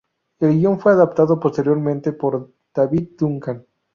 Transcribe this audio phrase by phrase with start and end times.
[0.39, 3.63] El guion fue adaptado posteriormente por David Duncan.